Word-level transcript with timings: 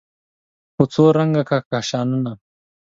په 0.75 0.83
څو 0.93 1.03
رنګ 1.17 1.35
کهکشانونه 1.49 2.31